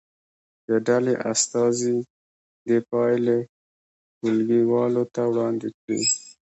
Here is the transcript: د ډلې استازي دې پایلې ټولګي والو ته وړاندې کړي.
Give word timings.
د 0.67 0.69
ډلې 0.87 1.13
استازي 1.31 1.95
دې 2.67 2.77
پایلې 2.91 3.39
ټولګي 4.19 4.61
والو 4.71 5.03
ته 5.13 5.21
وړاندې 5.31 5.67
کړي. 5.79 6.01